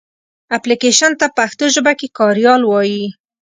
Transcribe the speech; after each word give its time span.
اپلکېشن 0.57 1.11
ته 1.19 1.27
پښتو 1.37 1.65
ژبه 1.75 1.93
کې 1.99 2.07
کاریال 2.19 2.61
وایې. 2.65 3.05